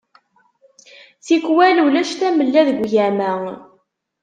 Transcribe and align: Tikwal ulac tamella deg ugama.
Tikwal 1.25 1.77
ulac 1.85 2.11
tamella 2.19 2.61
deg 2.67 2.77
ugama. 2.83 3.31